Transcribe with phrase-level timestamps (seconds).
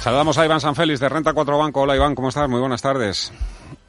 [0.00, 1.82] Saludamos a Iván Sanfélix de Renta 4 Banco.
[1.82, 2.48] Hola Iván, ¿cómo estás?
[2.48, 3.30] Muy buenas tardes.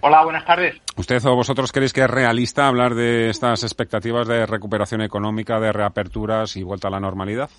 [0.00, 0.74] Hola, buenas tardes.
[0.96, 5.72] ¿Usted o vosotros creéis que es realista hablar de estas expectativas de recuperación económica, de
[5.72, 7.50] reaperturas y vuelta a la normalidad?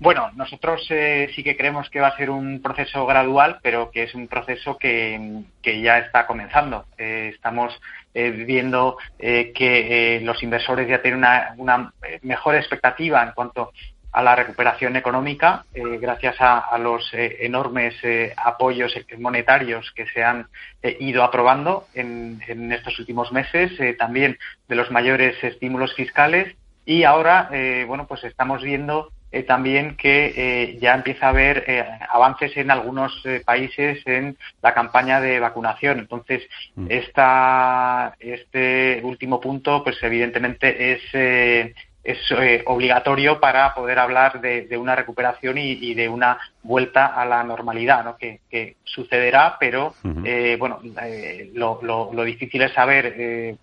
[0.00, 4.02] Bueno, nosotros eh, sí que creemos que va a ser un proceso gradual, pero que
[4.02, 6.86] es un proceso que, ya está comenzando.
[6.98, 7.80] Eh, estamos
[8.12, 11.92] eh, viendo que los inversores ya tienen una, una,
[12.22, 13.70] mejor expectativa en cuanto
[14.12, 20.22] a la recuperación económica eh, gracias a, los eh, enormes eh, apoyos monetarios que se
[20.24, 20.46] han
[20.82, 22.40] ido aprobando en,
[22.72, 26.54] estos últimos meses, también de los mayores estímulos fiscales
[26.86, 27.50] y ahora,
[27.86, 29.10] bueno, pues estamos viendo
[29.46, 31.64] también que ya empieza a haber
[32.08, 35.98] avances en algunos países en la campaña de vacunación.
[35.98, 36.86] Entonces, mm.
[36.88, 44.94] esta, este último punto, pues evidentemente es es eh, obligatorio para poder hablar de, una
[44.94, 48.16] recuperación y, de una vuelta a la normalidad, ¿no?
[48.16, 49.94] que, sucederá, pero
[50.24, 53.58] eh, bueno, eh, lo, difícil es saber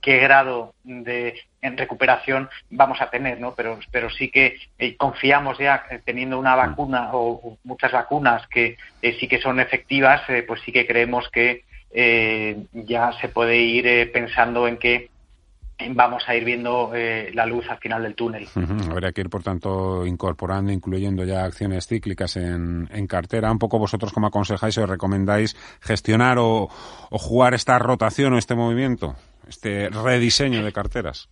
[0.00, 3.54] qué grado de en recuperación vamos a tener, ¿no?
[3.54, 4.56] Pero, pero sí que
[4.96, 8.76] confiamos ya teniendo una vacuna o, muchas vacunas que
[9.18, 11.64] sí que son efectivas, pues sí que creemos que
[12.72, 15.08] ya se puede ir pensando en que
[15.90, 18.48] vamos a ir viendo eh, la luz al final del túnel.
[18.90, 23.50] Habría que ir, por tanto, incorporando, incluyendo ya acciones cíclicas en, cartera.
[23.50, 26.68] Un poco vosotros, como aconsejáis o recomendáis gestionar o,
[27.10, 29.16] jugar esta rotación o este movimiento,
[29.48, 31.28] este rediseño de carteras.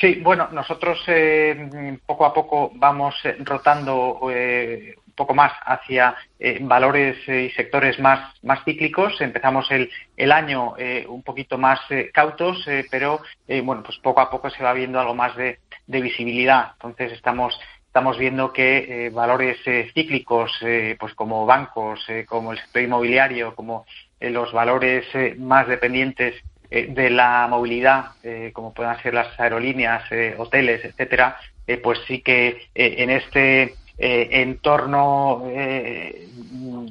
[0.00, 6.60] Sí, bueno, nosotros eh, poco a poco vamos eh, rotando eh, poco más hacia eh,
[6.62, 9.20] valores eh, y sectores más, más cíclicos.
[9.20, 11.78] Empezamos el, el año eh, un poquito más
[12.14, 13.20] cautos, pero
[13.64, 16.72] bueno, pues poco a poco se va viendo algo más de, de visibilidad.
[16.72, 19.58] Entonces estamos estamos viendo que valores
[19.92, 20.52] cíclicos,
[20.98, 23.84] pues como bancos, como el sector inmobiliario, como
[24.20, 25.04] los valores
[25.38, 26.36] más dependientes
[26.70, 28.12] de la movilidad,
[28.52, 30.04] como puedan ser las aerolíneas,
[30.38, 31.36] hoteles, etcétera,
[31.82, 36.26] pues sí que en este eh, entorno eh,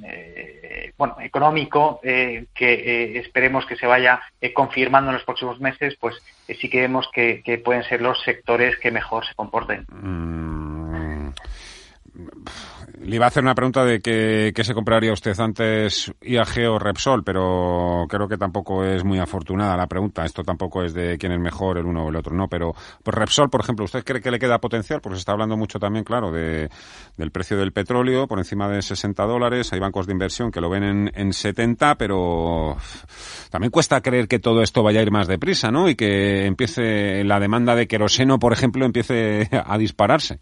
[0.03, 4.21] eh, bueno, económico que esperemos que se vaya
[4.53, 6.15] confirmando en los próximos meses, pues
[6.59, 9.87] sí que vemos que, pueden ser los sectores que mejor se comporten.
[9.89, 11.29] Mm.
[13.09, 17.23] Le iba a hacer una pregunta de qué, se compraría usted antes, IAG o Repsol,
[17.23, 20.25] pero creo que tampoco es muy afortunada la pregunta.
[20.25, 22.47] Esto tampoco es de quién es mejor, el uno o el otro, no.
[22.47, 25.01] Pero pues Repsol, por ejemplo, ¿usted cree que le queda potencial?
[25.01, 26.69] Porque se está hablando mucho también, claro, de,
[27.17, 29.73] del precio del petróleo por encima de 60 dólares.
[29.73, 32.77] Hay bancos de inversión que lo ven en, en 70, pero
[33.49, 35.89] también cuesta creer que todo esto vaya a ir más deprisa, ¿no?
[35.89, 40.41] Y que empiece la demanda de queroseno, por ejemplo, empiece a dispararse.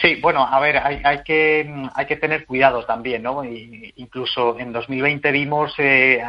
[0.00, 3.42] Sí, bueno, a ver, hay, hay, que, hay que tener cuidado también, ¿no?
[3.44, 6.22] incluso en 2020 vimos eh,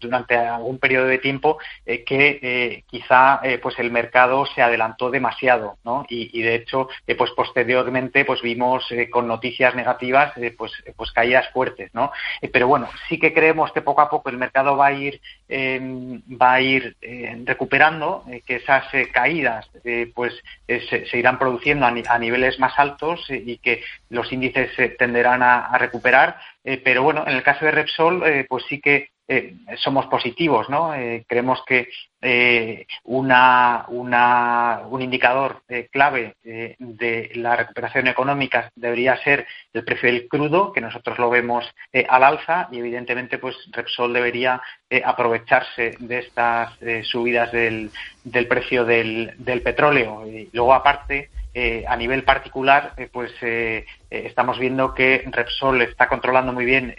[0.00, 5.10] durante algún periodo de tiempo eh, que eh, quizá eh, pues el mercado se adelantó
[5.10, 6.04] demasiado ¿no?
[6.08, 6.88] y, de hecho
[7.18, 12.12] pues posteriormente pues vimos con noticias negativas pues pues caídas fuertes ¿no?
[12.52, 16.22] pero bueno sí que creemos que poco a poco el mercado va a ir em,
[16.40, 16.96] va a ir
[17.44, 19.68] recuperando que esas caídas
[20.14, 20.34] pues
[20.66, 26.36] se, irán produciendo a, niveles más altos y que los índices tenderán a, a recuperar
[26.62, 30.92] pero bueno en el caso de Repsol pues sí que eh, somos positivos, ¿no?
[30.92, 31.88] Eh, creemos que
[32.20, 35.62] eh, una, un indicador
[35.92, 41.64] clave de la recuperación económica debería ser el precio del crudo, que nosotros lo vemos
[42.08, 44.60] al alza y evidentemente pues Repsol debería
[45.04, 47.92] aprovecharse de estas subidas del,
[48.24, 50.26] del precio del, del petróleo.
[50.26, 56.06] Y luego aparte eh, a nivel particular, eh, pues eh, estamos viendo que Repsol está
[56.06, 56.94] controlando muy bien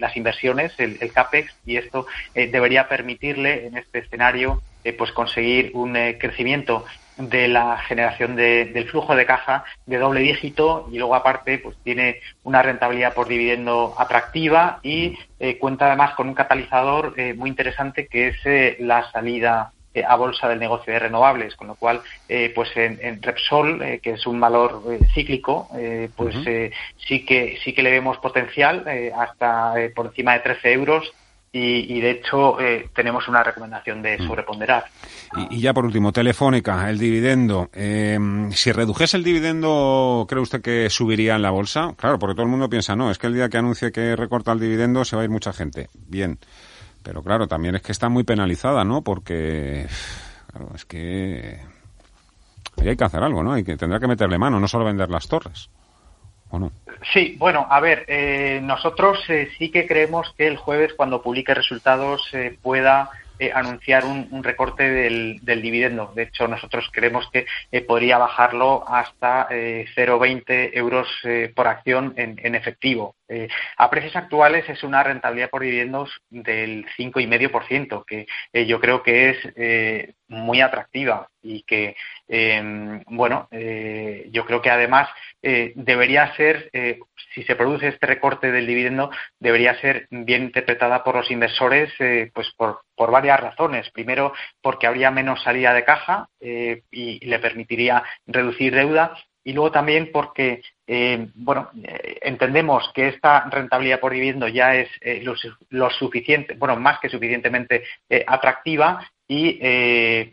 [0.00, 4.62] las inversiones, el, CAPEX, y esto debería permitirle en este escenario
[4.96, 6.84] pues conseguir un crecimiento
[7.18, 12.20] de la generación del flujo de caja de doble dígito y luego aparte pues tiene
[12.44, 15.18] una rentabilidad por dividendo atractiva y
[15.58, 20.60] cuenta además con un catalizador muy interesante que es la salida eh, a bolsa del
[20.60, 24.84] negocio de renovables, con lo cual, eh, pues en, Repsol, eh, que es un valor
[25.12, 25.68] cíclico,
[26.14, 26.36] pues
[27.08, 28.84] sí que sí que le vemos potencial
[29.18, 31.12] hasta por encima de 13 euros.
[31.52, 32.56] Y, de hecho
[32.94, 34.84] tenemos una recomendación de sobreponderar.
[35.36, 37.68] Y, y, ya por último, Telefónica, el dividendo.
[37.72, 41.94] si redujese el dividendo, ¿cree usted que subiría en la bolsa?
[41.96, 44.52] Claro, porque todo el mundo piensa, no, es que el día que anuncie que recorta
[44.52, 45.88] el dividendo se va a ir mucha gente.
[46.06, 46.38] Bien.
[47.02, 49.02] Pero claro, también es que está muy penalizada, ¿no?
[49.02, 49.86] Porque,
[50.50, 51.60] claro, es que
[52.80, 53.52] ahí hay que hacer algo, ¿no?
[53.52, 55.70] Hay que, tendrá que meterle mano, no solo vender las torres.
[56.50, 56.72] ¿o no?
[57.12, 61.54] Sí, bueno, a ver, eh, nosotros eh, sí que creemos que el jueves, cuando publique
[61.54, 63.10] resultados, eh, pueda
[63.54, 66.12] anunciar un, recorte del, dividendo.
[66.14, 67.46] De hecho, nosotros creemos que
[67.80, 71.08] podría bajarlo hasta 0,20 euros
[71.54, 73.14] por acción en, efectivo.
[73.76, 80.14] A precios actuales es una rentabilidad por dividendos del 5,5%, que yo creo que es
[80.28, 81.96] muy atractiva y que,
[83.06, 83.48] bueno,
[84.30, 85.08] yo creo que además
[85.42, 86.98] eh, debería ser, eh,
[87.34, 92.30] si se produce este recorte del dividendo, debería ser bien interpretada por los inversores eh,
[92.34, 93.90] pues por, por, varias razones.
[93.90, 99.16] Primero, porque habría menos salida de caja y le permitiría reducir deuda.
[99.42, 100.62] Y luego también porque,
[101.34, 101.70] bueno,
[102.22, 104.88] entendemos que esta rentabilidad por dividendo ya es
[105.22, 105.34] lo,
[105.68, 107.84] lo, suficiente, bueno, más que suficientemente
[108.26, 109.58] atractiva y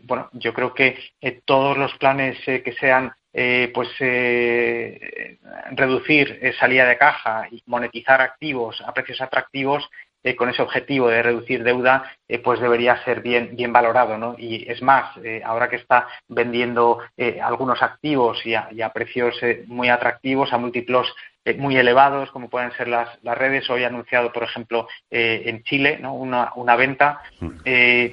[0.04, 0.98] bueno yo creo que
[1.44, 5.38] todos los planes que sean eh, pues eh,
[5.72, 9.88] reducir eh, salida de caja y monetizar activos a precios atractivos
[10.36, 12.04] con ese objetivo de reducir deuda,
[12.44, 14.18] pues debería ser bien, bien valorado.
[14.18, 14.34] ¿no?
[14.38, 16.98] Y es más, ahora que está vendiendo
[17.42, 19.34] algunos activos y a, precios
[19.66, 21.14] muy atractivos, a múltiplos
[21.56, 23.70] muy elevados, como pueden ser las, las redes.
[23.70, 26.14] Hoy ha anunciado, por ejemplo, en Chile ¿no?
[26.14, 27.22] una, una venta.
[27.40, 27.48] Mm.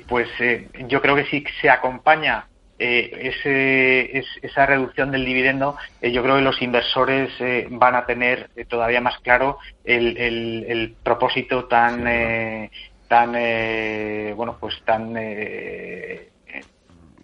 [0.08, 0.30] pues
[0.88, 6.36] yo creo que si se acompaña eh, ese, esa reducción del dividendo, eh, yo creo
[6.36, 12.04] que los inversores eh, van a tener eh, todavía más claro el, el, propósito tan,
[13.08, 13.32] tan
[14.36, 15.14] bueno, pues tan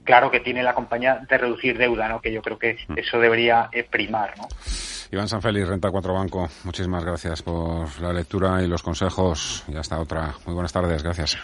[0.03, 2.21] claro que tiene la compañía de reducir deuda, ¿no?
[2.21, 2.97] Que yo creo que mm.
[2.97, 4.47] eso debería primar, ¿no?
[5.11, 9.65] Iván Sanfélix, Renta 4 Banco, muchísimas gracias por la lectura y los consejos.
[9.67, 10.33] Y hasta otra.
[10.45, 11.37] Muy buenas tardes, gracias.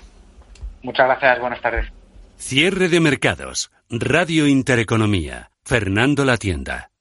[0.84, 1.97] Muchas gracias, buenas tardes.
[2.40, 3.72] Cierre de mercados.
[3.90, 5.50] Radio Intereconomía.
[5.64, 6.92] Fernando La Tienda.